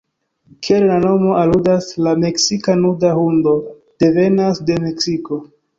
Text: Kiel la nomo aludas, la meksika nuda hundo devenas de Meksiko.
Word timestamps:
Kiel 0.67 0.85
la 0.91 0.95
nomo 1.03 1.35
aludas, 1.41 1.91
la 2.09 2.15
meksika 2.25 2.77
nuda 2.83 3.15
hundo 3.21 3.57
devenas 4.07 4.67
de 4.71 4.85
Meksiko. 4.91 5.45